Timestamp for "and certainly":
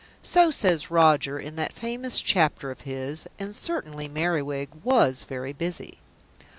3.37-4.07